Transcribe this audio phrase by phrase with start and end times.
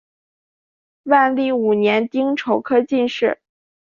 [1.03, 3.39] 万历五年丁丑科进士。